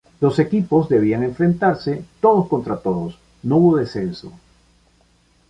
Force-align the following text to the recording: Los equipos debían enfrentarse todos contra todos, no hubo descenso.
Los 0.19 0.39
equipos 0.39 0.89
debían 0.89 1.21
enfrentarse 1.21 2.03
todos 2.21 2.47
contra 2.47 2.77
todos, 2.77 3.19
no 3.43 3.57
hubo 3.57 3.77
descenso. 3.77 4.31